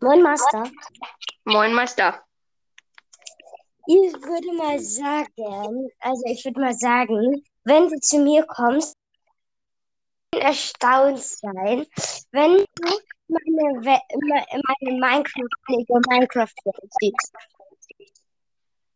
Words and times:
Moin 0.00 0.22
Master. 0.22 0.70
Moin 1.44 1.72
Meister. 1.72 2.22
Ich 3.86 4.12
würde 4.22 4.52
mal 4.52 4.78
sagen, 4.78 5.90
also 5.98 6.22
ich 6.26 6.44
würde 6.44 6.60
mal 6.60 6.74
sagen, 6.74 7.42
wenn 7.64 7.88
du 7.88 7.98
zu 8.00 8.18
mir 8.18 8.44
kommst, 8.46 8.94
erstaunt 10.36 11.18
sein, 11.18 11.86
wenn 12.32 12.58
du 12.58 12.98
meine, 13.28 13.84
We 13.84 13.98
me- 14.20 14.46
meine 14.50 14.98
Minecraft 15.00 15.48
Minecraft 16.10 16.52
siehst. 17.00 17.32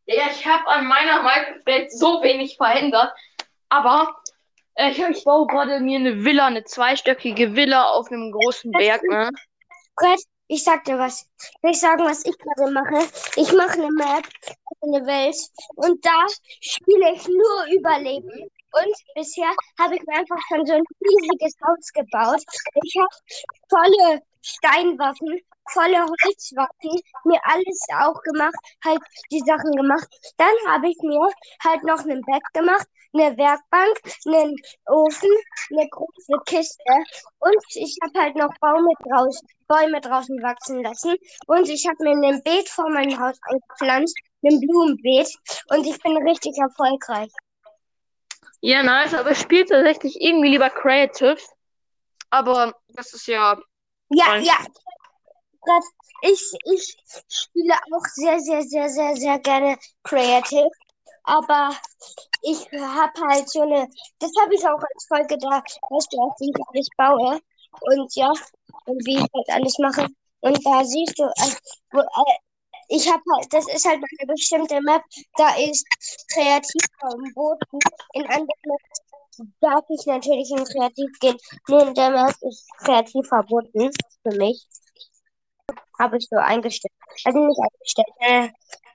Ja, 0.06 0.24
ich 0.30 0.46
habe 0.46 0.66
an 0.68 0.86
meiner 0.86 1.22
Minecraft-Welt 1.22 1.92
so 1.92 2.22
wenig 2.22 2.56
verändert. 2.56 3.12
Aber 3.70 4.14
äh, 4.74 4.90
ich, 4.90 4.98
ich 4.98 5.24
baue 5.24 5.46
gerade 5.46 5.80
mir 5.80 5.98
eine 5.98 6.24
Villa, 6.24 6.46
eine 6.46 6.64
zweistöckige 6.64 7.56
Villa 7.56 7.90
auf 7.90 8.10
einem 8.10 8.30
großen 8.30 8.70
Berg. 8.72 9.02
Ne? 9.04 9.30
Ich 10.52 10.64
sag 10.64 10.84
dir 10.84 10.98
was. 10.98 11.26
Ich 11.62 11.80
sagen, 11.80 12.04
was 12.04 12.24
ich 12.26 12.36
gerade 12.36 12.70
mache? 12.70 13.08
Ich 13.36 13.52
mache 13.54 13.80
eine 13.80 13.90
Map, 13.90 14.24
eine 14.82 15.06
Welt 15.06 15.36
und 15.76 16.04
da 16.04 16.26
spiele 16.60 17.14
ich 17.14 17.26
nur 17.26 17.74
Überleben. 17.74 18.50
Und 18.74 18.94
bisher 19.14 19.50
habe 19.78 19.96
ich 19.96 20.02
mir 20.06 20.18
einfach 20.18 20.38
schon 20.48 20.66
so 20.66 20.74
ein 20.74 20.84
riesiges 21.00 21.54
Haus 21.66 21.92
gebaut. 21.92 22.42
Ich 22.84 22.94
habe 22.96 23.08
volle 23.68 24.20
Steinwaffen, 24.42 25.40
volle 25.72 26.00
Holzwaffen, 26.04 27.00
mir 27.24 27.40
alles 27.44 27.86
auch 28.00 28.20
gemacht, 28.22 28.56
halt 28.84 29.00
die 29.30 29.42
Sachen 29.46 29.72
gemacht. 29.72 30.08
Dann 30.36 30.56
habe 30.68 30.88
ich 30.90 30.98
mir 31.00 31.28
halt 31.64 31.82
noch 31.84 32.04
ein 32.04 32.20
Bett 32.22 32.42
gemacht, 32.52 32.86
eine 33.14 33.36
Werkbank, 33.36 34.00
einen 34.26 34.56
Ofen, 34.86 35.30
eine 35.70 35.88
große 35.88 36.32
Kiste 36.46 36.94
und 37.38 37.64
ich 37.74 37.98
habe 38.02 38.18
halt 38.18 38.36
noch 38.36 38.52
Bäume 38.60 38.92
draußen, 39.04 39.48
Bäume 39.66 40.00
draußen 40.00 40.42
wachsen 40.42 40.82
lassen. 40.82 41.16
Und 41.46 41.68
ich 41.68 41.86
habe 41.86 41.96
mir 42.04 42.28
ein 42.28 42.42
Beet 42.42 42.68
vor 42.68 42.88
meinem 42.90 43.18
Haus 43.18 43.38
eingepflanzt, 43.42 44.16
ein 44.44 44.60
Blumenbeet. 44.60 45.28
Und 45.70 45.86
ich 45.86 46.00
bin 46.02 46.16
richtig 46.28 46.56
erfolgreich. 46.58 47.30
Ja, 48.60 48.82
nice, 48.82 49.14
aber 49.14 49.32
ich 49.32 49.38
spiele 49.38 49.64
tatsächlich 49.64 50.20
irgendwie 50.20 50.50
lieber 50.50 50.70
Creative. 50.70 51.38
Aber 52.30 52.74
das 52.88 53.12
ist 53.12 53.26
ja. 53.26 53.60
Ja, 54.10 54.36
ja. 54.36 54.56
Ich, 56.22 56.52
ich 56.64 56.96
spiele 57.28 57.74
auch 57.74 58.06
sehr, 58.14 58.38
sehr, 58.38 58.62
sehr, 58.62 58.88
sehr, 58.88 59.16
sehr 59.16 59.38
gerne 59.40 59.76
Creative. 60.04 60.68
Aber 61.24 61.70
ich 62.42 62.58
habe 62.72 63.20
halt 63.28 63.48
so 63.48 63.62
eine, 63.62 63.88
das 64.18 64.30
habe 64.40 64.54
ich 64.54 64.64
auch 64.66 64.80
als 64.80 65.06
Folge 65.08 65.38
da, 65.38 65.62
weißt 65.90 66.12
du, 66.12 66.20
auch, 66.20 66.34
wie 66.40 66.50
ich 66.50 66.68
alles 66.68 66.88
baue. 66.96 67.40
Und 67.82 68.14
ja, 68.16 68.32
und 68.86 69.06
wie 69.06 69.16
ich 69.16 69.20
halt 69.34 69.50
alles 69.50 69.78
mache. 69.78 70.06
Und 70.40 70.66
da 70.66 70.84
siehst 70.84 71.18
du, 71.18 71.24
äh, 71.24 71.54
wo, 71.92 72.00
äh, 72.00 72.36
ich 72.88 73.08
habe 73.10 73.22
halt, 73.34 73.52
das 73.52 73.66
ist 73.68 73.86
halt 73.86 73.96
eine 73.96 74.32
bestimmte 74.34 74.80
Map, 74.82 75.02
da 75.36 75.54
ist 75.56 75.86
kreativ 76.32 76.82
verboten. 77.00 77.78
In 78.14 78.26
anderen 78.26 78.48
Maps 78.66 79.00
darf 79.60 79.84
ich 79.88 80.04
natürlich 80.06 80.50
in 80.50 80.64
kreativ 80.64 81.10
gehen. 81.20 81.36
Nur 81.68 81.86
in 81.88 81.94
der 81.94 82.10
Map 82.10 82.34
ist 82.42 82.68
kreativ 82.78 83.26
verboten 83.28 83.90
für 84.22 84.36
mich. 84.36 84.66
Habe 85.98 86.18
ich 86.18 86.26
so 86.28 86.36
eingestellt. 86.36 86.92
Also 87.24 87.38
nicht 87.38 87.60
eingestellt. 87.60 88.08
Äh, 88.20 88.48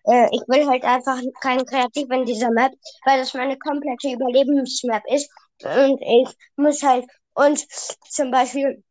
äh, 0.08 0.27
ich 0.31 0.41
will 0.47 0.67
halt 0.67 0.83
einfach 0.83 1.19
kein 1.41 1.66
Kreativ 1.66 2.09
in 2.11 2.25
dieser 2.25 2.52
Map, 2.52 2.73
weil 3.05 3.19
das 3.19 3.33
meine 3.33 3.58
komplette 3.58 4.09
Überlebensmap 4.13 5.03
ist. 5.08 5.30
Und 5.63 6.00
ich 6.02 6.30
muss 6.55 6.83
halt, 6.83 7.05
und 7.33 7.66
zum 8.09 8.31
Beispiel, 8.31 8.83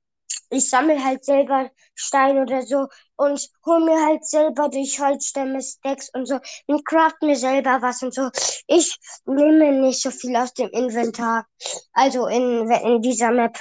ich 0.51 0.69
sammle 0.69 1.03
halt 1.03 1.25
selber 1.25 1.71
Stein 1.95 2.39
oder 2.39 2.63
so 2.63 2.87
und 3.17 3.41
hole 3.65 3.85
mir 3.85 4.05
halt 4.07 4.25
selber 4.27 4.69
durch 4.69 4.99
Holzstämme 5.01 5.61
Stacks 5.63 6.11
und 6.15 6.27
so 6.27 6.39
und 6.67 6.85
craft 6.87 7.23
mir 7.23 7.37
selber 7.37 7.81
was 7.83 8.03
und 8.03 8.15
so. 8.15 8.31
Ich 8.67 8.97
nehme 9.25 9.73
nicht 9.73 10.03
so 10.03 10.11
viel 10.11 10.37
aus 10.37 10.53
dem 10.55 10.69
Inventar, 10.71 11.47
also 11.93 12.27
in, 12.27 12.71
in 12.71 13.03
dieser 13.03 13.31
Map. 13.31 13.57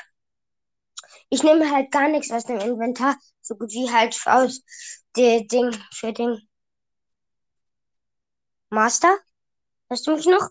Ich 1.30 1.44
nehme 1.44 1.70
halt 1.72 1.92
gar 1.92 2.08
nichts 2.08 2.32
aus 2.32 2.46
dem 2.46 2.58
Inventar, 2.60 3.16
so 3.42 3.56
gut 3.56 3.72
wie 3.72 3.92
halt 3.92 4.18
aus 4.26 4.62
dem 5.16 5.48
Ding 5.48 5.72
für 5.94 6.14
Ding. 6.14 6.40
Master? 8.70 9.18
Hörst 9.90 10.08
du 10.08 10.16
mich 10.16 10.26
noch? 10.26 10.50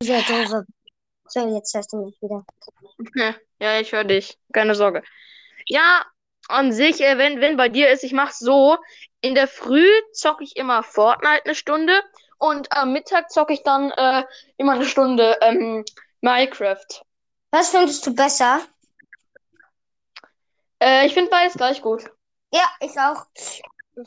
Dieser 0.00 0.22
doofe. 0.22 0.64
So, 1.26 1.54
jetzt 1.54 1.74
hörst 1.74 1.92
du 1.92 2.04
mich 2.04 2.20
wieder. 2.20 2.44
Ja, 3.14 3.34
ja, 3.58 3.80
ich 3.80 3.92
höre 3.92 4.04
dich. 4.04 4.38
Keine 4.52 4.74
Sorge. 4.74 5.02
Ja, 5.66 6.04
an 6.48 6.72
sich, 6.72 7.00
äh, 7.00 7.18
wenn, 7.18 7.40
wenn 7.40 7.56
bei 7.56 7.68
dir 7.68 7.90
ist, 7.90 8.04
ich 8.04 8.12
mache 8.12 8.34
so. 8.34 8.76
In 9.20 9.34
der 9.34 9.48
Früh 9.48 9.88
zocke 10.12 10.44
ich 10.44 10.56
immer 10.56 10.82
Fortnite 10.82 11.44
eine 11.44 11.54
Stunde 11.54 12.02
und 12.38 12.70
am 12.72 12.92
Mittag 12.92 13.30
zocke 13.30 13.52
ich 13.52 13.62
dann 13.62 13.90
äh, 13.92 14.24
immer 14.56 14.72
eine 14.72 14.84
Stunde 14.84 15.38
ähm, 15.40 15.84
Minecraft. 16.20 17.02
Was 17.50 17.70
findest 17.70 18.06
du 18.06 18.14
besser? 18.14 18.60
Äh, 20.80 21.06
ich 21.06 21.14
finde 21.14 21.30
beides 21.30 21.54
gleich 21.54 21.80
gut. 21.80 22.04
Ja, 22.52 22.68
ich 22.80 22.98
auch. 22.98 23.26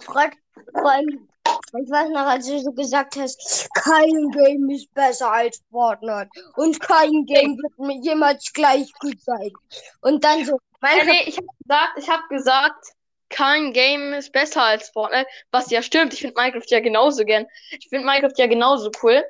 Fred, 0.02 0.34
vor 0.74 0.92
allem, 0.92 1.28
ich 1.46 1.90
weiß 1.90 2.10
noch, 2.10 2.26
als 2.26 2.48
du 2.48 2.60
so 2.60 2.72
gesagt 2.72 3.16
hast, 3.18 3.70
kein 3.76 4.30
Game 4.32 4.70
ist 4.70 4.94
besser 4.94 5.32
als 5.32 5.62
Fortnite 5.70 6.30
und 6.56 6.80
kein 6.80 7.26
Game 7.26 7.58
wird 7.58 7.78
mir 7.80 8.00
jemals 8.02 8.52
gleich 8.54 8.92
gut 9.00 9.22
sein. 9.22 9.52
Und 10.02 10.24
dann 10.24 10.46
so, 10.46 10.58
Minecraft, 10.82 11.06
nee, 11.06 11.24
ich 11.28 11.38
habe 11.38 11.48
gesagt, 11.60 11.98
ich 11.98 12.10
habe 12.10 12.24
gesagt, 12.30 12.86
kein 13.30 13.74
Game 13.74 14.14
ist 14.14 14.32
besser 14.32 14.64
als 14.64 14.90
Fortnite, 14.90 15.28
was 15.52 15.70
ja 15.72 15.82
stimmt. 15.82 16.14
Ich 16.14 16.22
finde 16.22 16.36
Minecraft 16.40 16.68
ja 16.68 16.80
genauso 16.80 17.26
gern. 17.26 17.46
Ich 17.72 17.90
finde 17.90 18.06
Minecraft 18.06 18.38
ja 18.38 18.48
genauso 18.48 18.92
cool. 19.04 19.24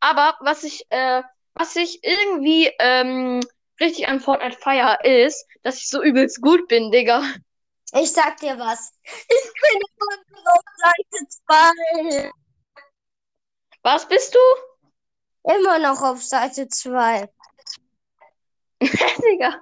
Aber 0.00 0.36
was 0.40 0.64
ich, 0.64 0.84
äh, 0.90 1.22
was 1.54 1.76
ich 1.76 2.00
irgendwie 2.02 2.70
ähm, 2.78 3.40
richtig 3.80 4.08
an 4.08 4.20
Fortnite 4.20 4.56
feier, 4.58 5.04
ist, 5.04 5.46
dass 5.62 5.76
ich 5.76 5.88
so 5.88 6.02
übelst 6.02 6.40
gut 6.40 6.66
bin, 6.68 6.90
Digga. 6.90 7.22
Ich 7.92 8.12
sag 8.12 8.38
dir 8.38 8.58
was. 8.58 8.92
Ich 9.04 9.52
bin 9.52 9.80
immer 9.80 10.42
noch 10.42 10.54
auf 10.54 10.62
Seite 10.76 11.28
2. 11.46 12.32
Was 13.82 14.08
bist 14.08 14.34
du? 14.34 14.38
Immer 15.44 15.78
noch 15.78 16.02
auf 16.02 16.22
Seite 16.22 16.68
2. 16.68 17.28
Digga. 18.80 19.60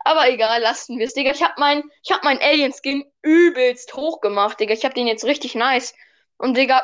Aber 0.00 0.28
egal, 0.28 0.60
lassen 0.62 0.98
wir 0.98 1.06
es, 1.06 1.14
Digga. 1.14 1.32
Ich 1.32 1.42
hab 1.42 1.58
mein, 1.58 1.82
ich 2.02 2.10
hab 2.10 2.24
meinen 2.24 2.40
Alien-Skin 2.40 3.04
übelst 3.22 3.94
hoch 3.94 4.20
gemacht, 4.20 4.58
Digga. 4.58 4.74
Ich 4.74 4.84
hab 4.84 4.94
den 4.94 5.06
jetzt 5.06 5.24
richtig 5.24 5.54
nice. 5.54 5.94
Und 6.38 6.56
Digga, 6.56 6.82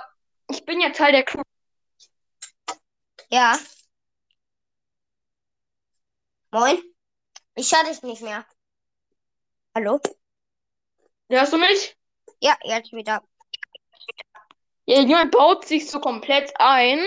ich 0.50 0.64
bin 0.64 0.80
ja 0.80 0.90
Teil 0.90 1.12
der 1.12 1.24
Crew. 1.24 1.42
Ja. 3.30 3.58
Moin. 6.50 6.78
Ich 7.54 7.72
höre 7.74 7.84
dich 7.84 8.02
nicht 8.02 8.22
mehr. 8.22 8.46
Hallo? 9.74 10.00
Hörst 11.30 11.52
du 11.52 11.58
mich? 11.58 11.96
Ja, 12.40 12.56
jetzt 12.62 12.92
wieder. 12.92 13.22
Ja, 14.86 15.00
jemand 15.00 15.32
baut 15.32 15.66
sich 15.66 15.90
so 15.90 16.00
komplett 16.00 16.52
ein. 16.58 17.00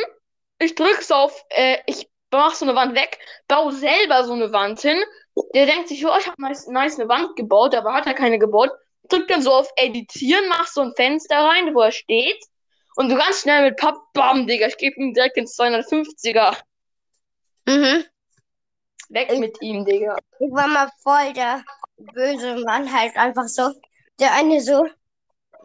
Ich 0.59 0.75
drück 0.75 1.01
so 1.01 1.15
auf, 1.15 1.45
äh, 1.49 1.77
ich 1.87 2.07
mach 2.31 2.53
so 2.53 2.65
eine 2.65 2.75
Wand 2.75 2.95
weg, 2.95 3.17
baue 3.47 3.71
selber 3.73 4.23
so 4.23 4.33
eine 4.33 4.51
Wand 4.53 4.79
hin. 4.81 5.01
Der 5.55 5.65
denkt 5.65 5.87
sich, 5.87 6.05
oh, 6.05 6.15
ich 6.19 6.27
habe 6.27 6.39
nice, 6.41 6.67
nice 6.67 6.99
eine 6.99 7.09
Wand 7.09 7.35
gebaut, 7.35 7.73
aber 7.73 7.93
hat 7.93 8.05
er 8.05 8.13
keine 8.13 8.37
gebaut. 8.37 8.69
Drückt 9.09 9.31
dann 9.31 9.41
so 9.41 9.51
auf 9.53 9.69
Editieren, 9.75 10.47
macht 10.49 10.69
so 10.69 10.81
ein 10.81 10.93
Fenster 10.95 11.37
rein, 11.37 11.73
wo 11.73 11.81
er 11.81 11.91
steht. 11.91 12.39
Und 12.95 13.09
so 13.09 13.15
ganz 13.15 13.41
schnell 13.41 13.63
mit 13.63 13.77
Papp, 13.77 13.97
bam, 14.13 14.45
Digga, 14.45 14.67
ich 14.67 14.77
gebe 14.77 14.95
ihm 15.01 15.13
direkt 15.13 15.37
ins 15.37 15.55
250er. 15.55 16.55
Mhm. 17.65 18.03
Weg 19.09 19.31
Ich- 19.31 19.39
mit 19.39 19.61
ihm, 19.61 19.85
Digga. 19.85 20.17
Ich 20.39 20.51
war 20.51 20.67
mal 20.67 20.89
voll 21.01 21.33
der 21.33 21.63
böse 21.97 22.57
Mann, 22.63 22.91
halt 22.93 23.15
einfach 23.15 23.47
so. 23.47 23.71
Der 24.21 24.33
eine 24.33 24.61
so 24.61 24.83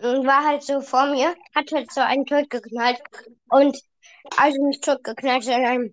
mm, 0.00 0.26
war 0.26 0.44
halt 0.44 0.62
so 0.62 0.80
vor 0.80 1.06
mir, 1.06 1.34
hat 1.54 1.70
halt 1.72 1.92
so 1.92 2.00
einen 2.00 2.24
tot 2.26 2.48
geknallt 2.50 2.98
und 3.50 3.78
also 4.36 4.66
nicht 4.66 4.82
tot 4.82 5.04
geknallt, 5.04 5.44
sondern 5.44 5.92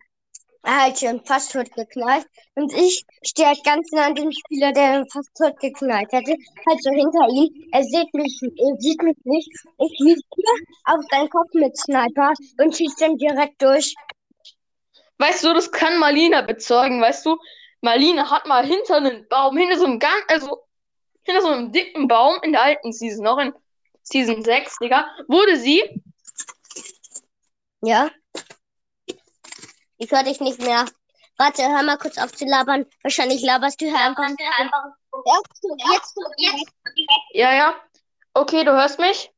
er 0.63 0.85
hat 0.85 0.97
schon 0.97 1.23
fast 1.25 1.51
tot 1.51 1.69
geknallt. 1.73 2.25
Und 2.55 2.71
ich 2.73 3.05
stehe 3.21 3.49
halt 3.49 3.63
ganz 3.65 3.91
nah 3.91 4.05
an 4.05 4.15
dem 4.15 4.31
Spieler, 4.31 4.71
der 4.71 4.99
ihn 4.99 5.09
fast 5.09 5.29
tot 5.35 5.59
geknallt 5.59 6.11
hatte, 6.13 6.35
halt 6.67 6.81
so 6.81 6.89
hinter 6.91 7.27
ihm. 7.29 7.49
Er 7.73 7.83
sieht 7.83 8.13
mich, 8.13 8.39
er 8.41 8.75
sieht 8.79 9.01
mich 9.03 9.17
nicht. 9.25 9.49
Ich 9.79 9.97
schieße 9.97 10.21
auf 10.85 11.03
seinen 11.11 11.29
Kopf 11.29 11.53
mit 11.53 11.77
Sniper 11.77 12.31
und 12.59 12.75
schieße 12.75 12.95
dann 12.99 13.17
direkt 13.17 13.61
durch. 13.61 13.93
Weißt 15.17 15.43
du, 15.43 15.53
das 15.53 15.71
kann 15.71 15.99
Marlina 15.99 16.41
bezeugen, 16.41 17.01
weißt 17.01 17.25
du? 17.25 17.37
Marlina 17.81 18.31
hat 18.31 18.47
mal 18.47 18.65
hinter 18.65 18.97
einem 18.97 19.27
Baum, 19.27 19.57
hinter 19.57 19.77
so 19.77 19.85
einem 19.85 19.99
ganz, 19.99 20.23
also 20.29 20.63
hinter 21.23 21.41
so 21.41 21.47
einem 21.47 21.71
dicken 21.71 22.07
Baum 22.07 22.39
in 22.43 22.51
der 22.51 22.63
alten 22.63 22.91
Season, 22.91 23.23
noch 23.23 23.37
in 23.37 23.53
Season 24.03 24.43
6, 24.43 24.77
Digga, 24.79 25.07
wurde 25.27 25.57
sie, 25.57 26.03
Ja? 27.83 28.09
Ich 29.97 30.09
höre 30.09 30.23
dich 30.23 30.39
nicht 30.39 30.59
mehr. 30.61 30.85
Warte, 31.37 31.63
hör 31.63 31.83
mal 31.83 31.97
kurz 31.97 32.17
auf 32.17 32.31
zu 32.31 32.45
labern. 32.45 32.85
Wahrscheinlich 33.01 33.41
laberst 33.41 33.81
du 33.81 33.85
hör 33.91 33.99
einfach. 33.99 34.29
Jetzt, 35.25 36.17
jetzt, 36.37 36.71
Ja, 37.33 37.53
ja. 37.53 37.75
Okay, 38.33 38.63
du 38.63 38.71
hörst 38.71 38.99
mich? 38.99 39.31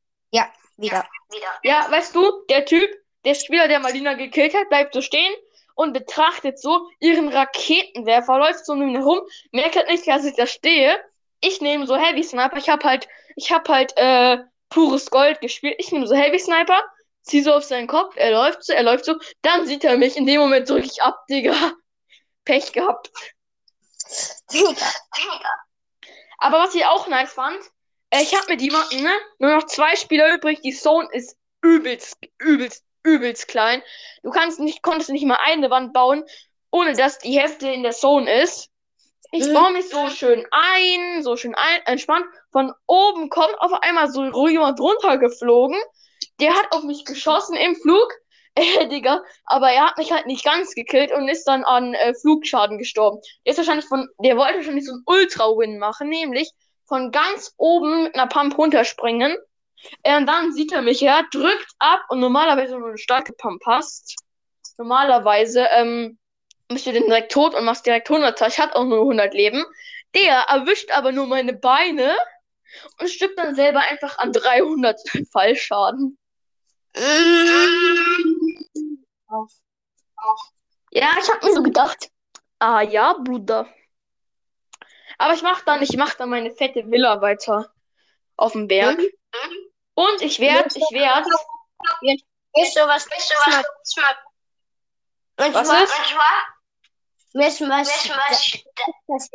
wieder. 1.30 1.50
Ja, 1.64 1.90
weißt 1.90 2.14
du, 2.14 2.44
der 2.48 2.64
Typ, 2.64 2.88
der 3.24 3.34
Spieler, 3.34 3.66
der 3.66 3.80
Malina 3.80 4.14
gekillt 4.14 4.54
hat, 4.54 4.68
bleibt 4.68 4.94
so 4.94 5.00
stehen 5.00 5.34
und 5.74 5.92
betrachtet 5.92 6.60
so 6.60 6.88
ihren 7.00 7.28
Raketenwerfer, 7.28 8.38
läuft 8.38 8.64
so 8.64 8.74
um 8.74 8.82
ihn 8.82 8.96
herum, 8.96 9.20
merkt 9.50 9.76
halt 9.76 9.88
nicht, 9.88 10.06
dass 10.06 10.24
ich 10.24 10.36
da 10.36 10.46
stehe. 10.46 11.02
Ich 11.40 11.60
nehme 11.60 11.86
so 11.86 11.96
Heavy 11.96 12.22
Sniper, 12.22 12.56
ich 12.56 12.68
hab 12.68 12.84
halt, 12.84 13.08
ich 13.36 13.52
hab 13.52 13.68
halt, 13.68 13.92
äh, 13.96 14.38
pures 14.68 15.10
Gold 15.10 15.40
gespielt. 15.40 15.76
Ich 15.78 15.92
nehme 15.92 16.06
so 16.06 16.14
Heavy 16.14 16.38
Sniper, 16.38 16.82
zieh 17.22 17.42
so 17.42 17.52
auf 17.54 17.64
seinen 17.64 17.86
Kopf, 17.86 18.14
er 18.16 18.32
läuft 18.32 18.64
so, 18.64 18.72
er 18.72 18.82
läuft 18.82 19.04
so, 19.04 19.14
dann 19.42 19.66
sieht 19.66 19.84
er 19.84 19.96
mich, 19.96 20.16
in 20.16 20.26
dem 20.26 20.40
Moment 20.40 20.68
drücke 20.68 20.86
ich 20.86 21.02
ab, 21.02 21.24
Digga. 21.28 21.72
Pech 22.44 22.72
gehabt. 22.72 23.10
Aber 26.38 26.58
was 26.60 26.74
ich 26.74 26.84
auch 26.86 27.08
nice 27.08 27.32
fand, 27.32 27.58
äh, 28.10 28.22
ich 28.22 28.34
habe 28.34 28.46
mit 28.48 28.62
jemandem, 28.62 29.02
ne, 29.02 29.12
nur 29.38 29.56
noch 29.56 29.66
zwei 29.66 29.96
Spieler 29.96 30.32
übrig, 30.32 30.60
die 30.60 30.72
Zone 30.72 31.08
ist 31.12 31.36
übelst, 31.62 32.16
übelst, 32.38 32.84
übelst 33.02 33.48
klein. 33.48 33.82
Du 34.22 34.30
kannst 34.30 34.60
nicht, 34.60 34.82
konntest 34.82 35.10
nicht 35.10 35.26
mal 35.26 35.38
eine 35.42 35.70
Wand 35.70 35.92
bauen, 35.92 36.24
ohne 36.70 36.94
dass 36.94 37.18
die 37.18 37.38
Hälfte 37.38 37.68
in 37.68 37.82
der 37.82 37.92
Zone 37.92 38.42
ist. 38.42 38.70
Ich 39.32 39.46
Mhm. 39.46 39.54
baue 39.54 39.72
mich 39.72 39.88
so 39.88 40.08
schön 40.08 40.46
ein, 40.50 41.22
so 41.22 41.36
schön 41.36 41.54
ein, 41.54 41.80
entspannt. 41.86 42.26
Von 42.52 42.72
oben 42.86 43.28
kommt 43.28 43.54
auf 43.58 43.72
einmal 43.82 44.10
so 44.10 44.48
jemand 44.48 44.80
runtergeflogen. 44.80 45.78
Der 46.40 46.54
hat 46.54 46.72
auf 46.72 46.82
mich 46.84 47.04
geschossen 47.04 47.56
im 47.56 47.74
Flug. 47.76 48.12
Äh, 48.58 48.88
Digga, 48.88 49.22
aber 49.44 49.70
er 49.70 49.84
hat 49.86 49.98
mich 49.98 50.12
halt 50.12 50.24
nicht 50.24 50.42
ganz 50.42 50.74
gekillt 50.74 51.12
und 51.12 51.28
ist 51.28 51.44
dann 51.44 51.62
an 51.64 51.92
äh, 51.92 52.14
Flugschaden 52.14 52.78
gestorben. 52.78 53.20
Der 53.44 53.50
ist 53.50 53.58
wahrscheinlich 53.58 53.84
von, 53.84 54.08
der 54.18 54.38
wollte 54.38 54.56
wahrscheinlich 54.56 54.86
so 54.86 54.92
einen 54.92 55.02
Ultra-Win 55.04 55.78
machen, 55.78 56.08
nämlich 56.08 56.50
von 56.86 57.10
ganz 57.10 57.52
oben 57.58 58.04
mit 58.04 58.14
einer 58.14 58.28
Pump 58.28 58.56
runterspringen. 58.56 59.36
Äh, 60.02 60.16
und 60.16 60.24
dann 60.24 60.52
sieht 60.52 60.72
er 60.72 60.80
mich, 60.80 61.02
er 61.02 61.24
drückt 61.30 61.70
ab 61.78 62.00
und 62.08 62.20
normalerweise, 62.20 62.72
wenn 62.72 62.80
du 62.80 62.86
eine 62.86 62.96
starke 62.96 63.34
Pump 63.34 63.60
hast, 63.66 64.16
normalerweise 64.78 65.66
ähm, 65.72 66.18
bist 66.68 66.86
du 66.86 66.92
dann 66.92 67.04
direkt 67.04 67.32
tot 67.32 67.54
und 67.54 67.64
machst 67.64 67.86
direkt 67.86 68.10
100. 68.10 68.40
Ich 68.42 68.58
hatte 68.58 68.76
auch 68.76 68.84
nur 68.84 69.00
100 69.00 69.34
Leben. 69.34 69.64
Der 70.14 70.40
erwischt 70.48 70.90
aber 70.90 71.12
nur 71.12 71.26
meine 71.26 71.52
Beine 71.52 72.16
und 72.98 73.08
stirbt 73.08 73.38
dann 73.38 73.54
selber 73.54 73.80
einfach 73.80 74.18
an 74.18 74.32
300 74.32 75.00
Fallschaden. 75.32 76.18
Ja, 80.90 81.10
ich 81.20 81.30
habe 81.30 81.46
mir 81.46 81.52
so 81.52 81.62
gedacht, 81.62 82.10
ah 82.58 82.80
ja, 82.80 83.12
Bruder. 83.14 83.68
Aber 85.18 85.34
ich 85.34 85.42
mach 85.42 85.62
dann, 85.62 85.82
ich 85.82 85.96
mach 85.96 86.14
dann 86.14 86.30
meine 86.30 86.50
fette 86.50 86.90
Villa 86.90 87.20
weiter 87.20 87.72
auf 88.36 88.52
dem 88.52 88.68
Berg. 88.68 88.98
Und 89.94 90.22
ich 90.22 90.40
werde, 90.40 90.68
ich 90.74 90.90
werde, 90.92 91.28
Weißt 92.56 92.74
du, 92.74 92.80
was, 92.80 93.10
weißt 93.10 93.30
du, 93.30 93.34
was, 93.34 93.64
Was 95.36 95.68
ist? 95.68 95.92
Weißt 97.36 97.60
du, 97.60 97.68
was, 97.68 97.88
das 99.08 99.30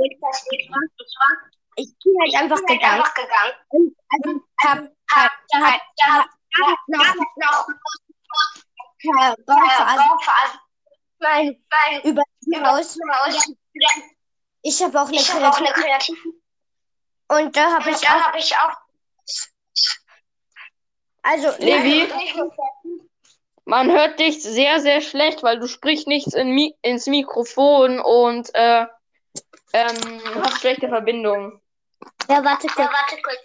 ich 1.75 1.95
bin 2.03 2.13
halt 2.21 2.35
einfach 2.35 2.63
gegangen. 2.65 3.03
Und 3.69 3.95
also, 4.09 4.41
hab, 4.61 4.77
hab, 5.11 5.31
hab, 5.53 5.81
hab, 6.01 6.29
hab 6.59 6.77
noch, 6.87 7.15
noch, 7.35 7.67
hab, 9.13 9.37
also, 9.87 10.55
mein, 11.19 11.61
über 12.03 12.23
hinaus, 12.45 12.97
ich 14.63 14.81
habe 14.81 15.01
auch 15.01 15.07
eine 15.07 15.71
Kreative. 15.71 16.29
Und 17.29 17.55
da 17.55 17.71
habe 17.71 17.89
ich 17.89 18.07
auch, 18.07 18.33
ich 18.35 18.57
auch. 18.57 18.75
also, 21.21 21.49
Levi? 21.59 22.11
Man 23.71 23.89
hört 23.89 24.19
dich 24.19 24.43
sehr, 24.43 24.81
sehr 24.81 24.99
schlecht, 24.99 25.43
weil 25.43 25.57
du 25.57 25.65
sprichst 25.65 26.05
nichts 26.05 26.33
in 26.33 26.51
Mi 26.51 26.75
ins 26.81 27.07
Mikrofon 27.07 28.01
und 28.01 28.53
äh, 28.53 28.85
ähm, 29.71 30.21
hast 30.43 30.59
schlechte 30.59 30.89
Verbindung. 30.89 31.61
ja, 32.29 32.43
warte 32.43 32.67
Ja, 32.67 32.73
kurz. 32.73 32.87
warte 32.87 33.21
kurz. 33.23 33.37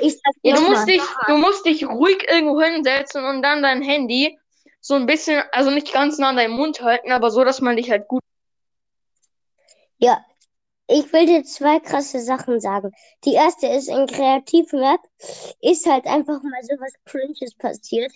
Ich 0.00 0.14
sag 0.14 0.34
Ja, 0.42 0.56
du 0.56 0.62
musst 0.62 0.88
dich, 0.88 1.02
du 1.28 1.36
musst 1.36 1.64
dich 1.64 1.86
ruhig 1.86 2.26
irgendwo 2.28 2.60
hinsetzen 2.60 3.24
und 3.24 3.42
dann 3.42 3.62
dein 3.62 3.80
Handy 3.80 4.36
so 4.80 4.94
ein 4.94 5.06
bisschen, 5.06 5.40
also 5.52 5.70
nicht 5.70 5.92
ganz 5.92 6.18
nah 6.18 6.30
an 6.30 6.36
deinen 6.36 6.56
Mund 6.56 6.82
halten, 6.82 7.12
aber 7.12 7.30
so, 7.30 7.44
dass 7.44 7.60
man 7.60 7.76
dich 7.76 7.90
halt 7.90 8.08
gut. 8.08 8.22
Ja, 9.98 10.24
ich 10.86 11.12
will 11.12 11.26
dir 11.26 11.44
zwei 11.44 11.80
krasse 11.80 12.20
Sachen 12.20 12.60
sagen. 12.60 12.92
Die 13.24 13.34
erste 13.34 13.66
ist, 13.68 13.88
in 13.88 14.06
Kreativmap 14.06 15.00
ist 15.60 15.86
halt 15.86 16.06
einfach 16.06 16.42
mal 16.42 16.62
so 16.62 16.74
was 16.80 16.92
Cringes 17.04 17.54
passiert. 17.56 18.12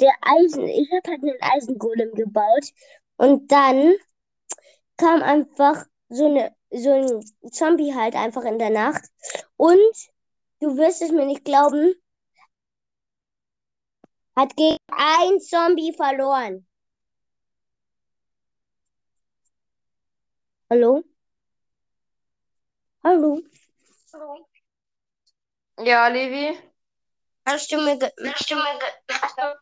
Der 0.00 0.12
Eisen, 0.22 0.66
ich 0.66 0.90
habe 0.92 1.10
halt 1.10 1.22
einen 1.22 1.40
Eisengolem 1.42 2.12
gebaut 2.14 2.64
und 3.16 3.50
dann 3.52 3.94
kam 4.96 5.22
einfach 5.22 5.84
so 6.08 6.26
eine, 6.26 6.54
so 6.70 6.90
ein 6.92 7.50
Zombie 7.52 7.94
halt 7.94 8.14
einfach 8.14 8.44
in 8.44 8.58
der 8.58 8.70
Nacht 8.70 9.02
und 9.56 9.78
du 10.60 10.76
wirst 10.76 11.02
es 11.02 11.12
mir 11.12 11.26
nicht 11.26 11.44
glauben, 11.44 11.94
hat 14.36 14.56
gegen 14.56 14.78
ein 14.88 15.38
Zombie 15.40 15.92
verloren. 15.92 16.66
Hallo? 20.70 21.04
Hallo? 23.04 23.40
Ja, 25.78 26.08
Levi? 26.08 26.58
Hast 27.46 27.70
du 27.70 27.76
mir 27.80 27.98
ge 27.98 28.10
Hast 28.32 28.50
du 28.50 28.56
mir 28.56 28.78
ge- 28.78 29.54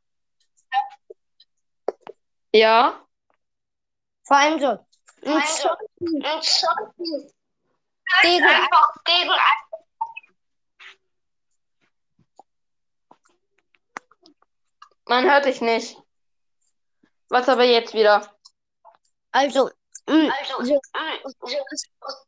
Ja? 2.52 3.02
vor 4.26 4.36
allem 4.38 4.58
so 4.58 4.66
ein 4.68 5.42
Also, 5.42 5.68
Zombie 5.68 6.24
ein 6.26 6.42
Zombie 6.42 7.32
gegen 8.22 8.44
ein 8.44 8.54
einfach 8.62 8.94
gegen 9.04 9.30
Man 15.08 15.24
hört 15.30 15.44
dich 15.44 15.60
nicht. 15.60 15.96
Was 17.28 17.48
aber 17.48 17.64
jetzt 17.64 17.94
wieder? 17.94 18.32
also 19.32 19.70
mm, 20.08 20.30
Also, 20.30 20.64
so 20.64 20.74
mm, 20.74 20.80
so 21.44 22.25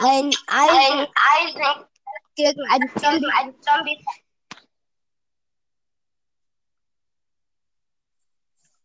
ein 0.00 0.30
Eisen 0.46 1.06
ein 1.06 1.08
Eisen 1.38 1.86
gegen 2.36 2.60
einen 2.70 2.88
gegen 2.88 3.00
Zombie. 3.00 3.30
einen 3.38 3.62
Zombie. 3.62 4.04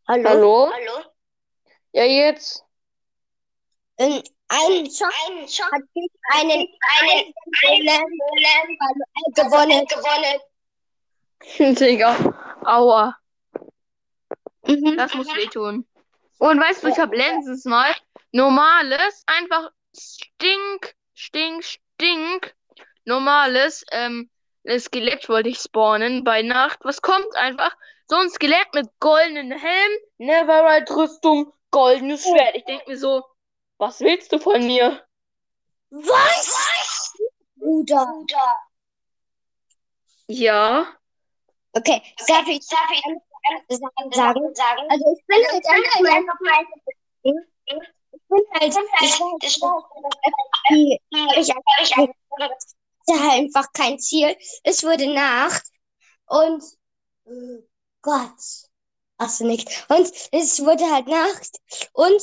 Hallo? 0.07 0.29
Hallo? 0.29 0.71
Hallo? 0.71 1.03
Ja, 1.93 2.03
jetzt? 2.03 2.63
Ein, 3.97 4.21
ein 4.49 4.89
Zombie 4.89 5.13
Ein 5.27 5.47
Zombie 5.47 5.71
hat 5.71 5.81
gegen 5.93 6.09
einen 6.33 6.67
einen 7.01 7.33
Golem 7.61 8.07
Golem 9.49 9.87
gewonnen. 9.87 9.87
gewonnen. 9.87 10.39
Digga. 11.75 12.59
Aua. 12.65 13.15
Mhm. 14.67 14.97
Das 14.97 15.13
muss 15.13 15.27
wehtun. 15.27 15.87
Und 16.39 16.59
weißt 16.59 16.83
du, 16.83 16.87
ich 16.89 16.99
habe 16.99 17.15
letztens 17.15 17.65
mal 17.65 17.93
normales, 18.31 19.23
einfach 19.27 19.71
stink, 19.97 20.95
stink, 21.15 21.63
stink, 21.63 22.55
normales, 23.05 23.83
ähm, 23.91 24.29
Skelett 24.77 25.29
wollte 25.29 25.49
ich 25.49 25.59
spawnen 25.59 26.23
bei 26.23 26.41
Nacht. 26.41 26.79
Was 26.83 27.01
kommt 27.01 27.35
einfach? 27.35 27.75
So 28.07 28.17
ein 28.17 28.29
Skelett 28.29 28.73
mit 28.73 28.87
goldenen 28.99 29.51
Helm, 29.51 29.91
Neverite 30.17 30.95
Rüstung, 30.95 31.51
goldenes 31.71 32.23
Schwert. 32.23 32.55
Ich 32.55 32.65
denke 32.65 32.89
mir 32.89 32.97
so, 32.97 33.23
was 33.77 33.99
willst 33.99 34.31
du 34.31 34.39
von 34.39 34.65
mir? 34.65 35.03
Was? 35.89 37.13
Bruder. 37.55 38.07
Ja. 40.27 40.87
Okay, 41.73 42.01
darf 42.27 42.47
ich 42.47 42.65
Darf 42.67 42.89
ich 43.67 43.77
sagen? 44.13 44.53
sagen? 44.55 44.81
Also 44.89 45.15
ich 45.15 45.25
bin 45.27 45.37
halt 45.51 45.65
einfach 45.67 46.39
mal, 46.39 46.65
ich 48.37 48.75
halt, 51.51 51.63
ich 51.81 51.95
hatte 51.95 52.13
halt 53.09 53.31
einfach 53.31 53.71
kein 53.73 53.99
Ziel. 53.99 54.35
Es 54.63 54.83
wurde 54.83 55.13
Nacht 55.13 55.63
und 56.27 56.63
oh 57.25 57.59
Gott, 58.01 58.39
hast 59.19 59.39
du 59.39 59.45
nicht. 59.45 59.85
Und 59.89 60.11
es 60.31 60.63
wurde 60.63 60.89
halt 60.91 61.07
Nacht 61.07 61.59
und 61.93 62.21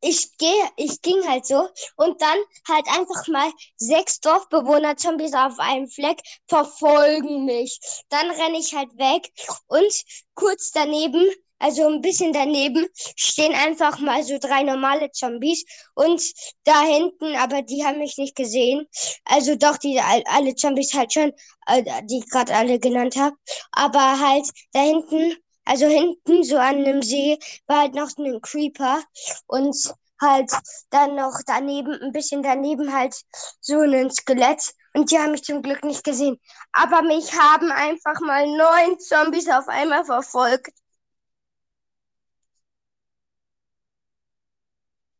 ich 0.00 0.36
gehe, 0.36 0.70
ich 0.76 1.00
ging 1.02 1.26
halt 1.28 1.46
so 1.46 1.68
und 1.96 2.20
dann 2.20 2.38
halt 2.68 2.86
einfach 2.88 3.26
mal 3.28 3.50
sechs 3.76 4.20
Dorfbewohner 4.20 4.96
Zombies 4.96 5.32
auf 5.34 5.58
einem 5.58 5.88
Fleck 5.88 6.20
verfolgen 6.46 7.46
mich. 7.46 7.80
Dann 8.10 8.30
renne 8.30 8.58
ich 8.58 8.74
halt 8.74 8.96
weg 8.98 9.32
und 9.66 9.92
kurz 10.34 10.72
daneben, 10.72 11.26
also 11.64 11.86
ein 11.88 12.00
bisschen 12.02 12.32
daneben, 12.32 12.86
stehen 13.16 13.54
einfach 13.54 13.98
mal 13.98 14.22
so 14.22 14.38
drei 14.38 14.62
normale 14.62 15.10
Zombies. 15.12 15.64
Und 15.94 16.22
da 16.64 16.82
hinten, 16.82 17.34
aber 17.36 17.62
die 17.62 17.84
haben 17.84 17.98
mich 17.98 18.18
nicht 18.18 18.36
gesehen. 18.36 18.86
Also 19.24 19.54
doch, 19.56 19.78
die 19.78 20.00
all- 20.00 20.24
alle 20.26 20.54
Zombies 20.54 20.92
halt 20.94 21.12
schon, 21.12 21.32
äh, 21.66 21.82
die 22.04 22.18
ich 22.18 22.28
gerade 22.30 22.54
alle 22.54 22.78
genannt 22.78 23.16
habe. 23.16 23.36
Aber 23.72 24.20
halt 24.20 24.46
da 24.72 24.80
hinten, 24.80 25.36
also 25.64 25.86
hinten, 25.86 26.44
so 26.44 26.56
an 26.58 26.76
einem 26.84 27.02
See, 27.02 27.38
war 27.66 27.80
halt 27.82 27.94
noch 27.94 28.10
ein 28.18 28.40
Creeper. 28.42 29.02
Und 29.46 29.74
halt 30.20 30.50
dann 30.90 31.16
noch 31.16 31.34
daneben, 31.46 31.92
ein 32.00 32.12
bisschen 32.12 32.42
daneben 32.42 32.92
halt 32.94 33.14
so 33.60 33.80
ein 33.80 34.10
Skelett. 34.10 34.72
Und 34.94 35.10
die 35.10 35.18
haben 35.18 35.32
mich 35.32 35.42
zum 35.42 35.62
Glück 35.62 35.84
nicht 35.84 36.04
gesehen. 36.04 36.38
Aber 36.72 37.02
mich 37.02 37.32
haben 37.38 37.70
einfach 37.72 38.20
mal 38.20 38.46
neun 38.46 38.98
Zombies 39.00 39.48
auf 39.48 39.66
einmal 39.68 40.04
verfolgt. 40.04 40.70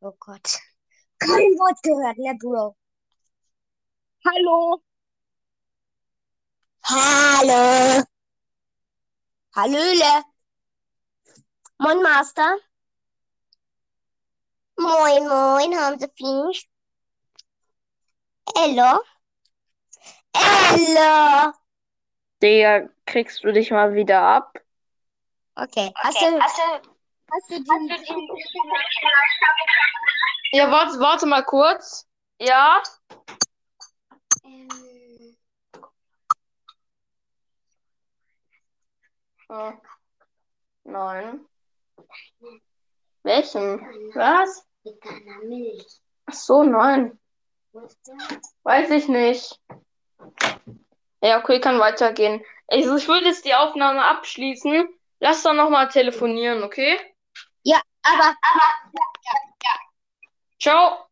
Oh 0.04 0.14
Gott. 0.20 0.58
Kein 1.18 1.58
Wort 1.58 1.82
gehört, 1.82 2.18
ne, 2.18 2.34
Bro? 2.38 2.76
Hallo? 4.25 4.82
Hallo? 6.82 8.04
Hallöle? 9.56 10.12
Moin, 11.78 12.02
Master? 12.02 12.58
Moin, 14.78 15.26
moin, 15.28 15.75
haben 15.76 15.99
Sie 15.99 16.06
Fisch? 16.16 16.68
Hallo? 18.56 19.02
Hallo? 20.34 21.52
Digga, 22.42 22.88
kriegst 23.06 23.42
du 23.44 23.52
dich 23.52 23.70
mal 23.73 23.94
wieder 23.94 24.23
ab? 24.23 24.61
Okay, 25.56 25.92
hast 25.96 26.16
Okay, 26.16 26.30
du, 26.30 26.40
hast 26.40 26.58
du, 26.58 26.93
hast 27.34 27.50
du 27.50 27.54
hast 27.56 28.08
die, 28.08 28.14
du 28.14 28.14
den 28.14 28.28
Ja, 30.52 30.70
warte, 30.70 30.98
warte 31.00 31.26
mal 31.26 31.44
kurz. 31.44 32.06
Ja? 32.40 32.82
ähm, 34.44 34.68
Äh, 39.48 39.72
Nein. 40.84 41.46
Welchen? 43.22 43.80
Was? 44.14 44.66
mit 44.84 45.02
deiner 45.04 45.38
Milch? 45.44 46.00
Ach 46.26 46.34
so, 46.34 46.62
nein. 46.62 47.18
Weiß 48.62 48.90
ich 48.90 49.08
nicht. 49.08 49.58
Ja, 51.22 51.40
okay, 51.40 51.60
kann 51.60 51.78
weitergehen. 51.78 52.44
Also, 52.68 52.96
ich 52.96 53.08
würde 53.08 53.26
jetzt 53.26 53.44
die 53.46 53.54
Aufnahme 53.54 54.04
abschließen. 54.04 54.88
Lass 55.20 55.42
doch 55.42 55.54
nochmal 55.54 55.88
telefonieren, 55.88 56.62
okay? 56.62 56.98
Aber 58.04 58.37
Ciao. 60.58 61.08